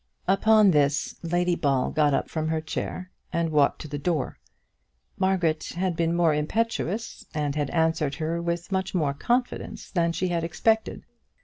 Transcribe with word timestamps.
Upon 0.27 0.71
this 0.71 1.13
Lady 1.21 1.53
Ball 1.53 1.91
got 1.91 2.11
up 2.11 2.27
from 2.27 2.47
her 2.47 2.59
chair 2.59 3.11
and 3.31 3.51
walked 3.51 3.81
to 3.81 3.87
the 3.87 3.99
door. 3.99 4.39
Margaret 5.19 5.63
had 5.75 5.95
been 5.95 6.15
more 6.15 6.33
impetuous 6.33 7.23
and 7.35 7.53
had 7.55 7.69
answered 7.69 8.15
her 8.15 8.41
with 8.41 8.71
much 8.71 8.95
more 8.95 9.13
confidence 9.13 9.91
than 9.91 10.11
she 10.11 10.29
had 10.29 10.43
expected. 10.43 11.05